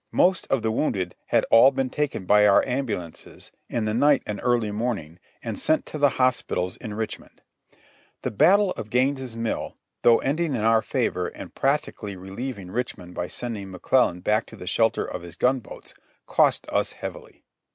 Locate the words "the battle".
8.23-8.71